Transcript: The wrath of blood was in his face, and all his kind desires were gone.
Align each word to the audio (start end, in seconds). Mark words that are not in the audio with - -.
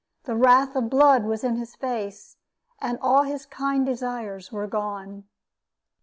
The 0.23 0.33
wrath 0.35 0.75
of 0.75 0.89
blood 0.89 1.25
was 1.25 1.43
in 1.43 1.57
his 1.57 1.75
face, 1.75 2.35
and 2.79 2.97
all 3.03 3.21
his 3.21 3.45
kind 3.45 3.85
desires 3.85 4.51
were 4.51 4.65
gone. 4.65 5.25